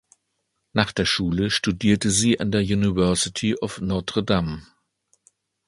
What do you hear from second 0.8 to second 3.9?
der Schule studierte sie an der University of